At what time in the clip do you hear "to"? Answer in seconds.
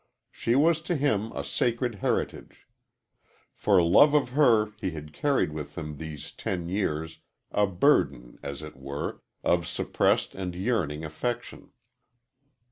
0.89-0.95